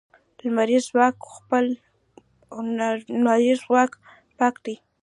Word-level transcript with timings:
لمریز 3.21 3.61
ځواک 3.69 3.91
پاک 4.39 4.55
دی. 4.65 4.75